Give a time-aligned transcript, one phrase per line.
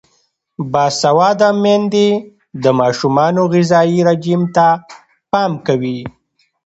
[0.71, 2.07] باسواده میندې
[2.63, 4.67] د ماشومانو غذايي رژیم ته
[5.31, 5.99] پام کوي.